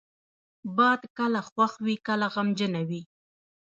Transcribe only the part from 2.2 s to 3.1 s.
غمجنه وي